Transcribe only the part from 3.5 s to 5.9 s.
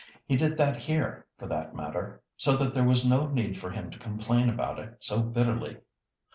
for him to complain about it so bitterly.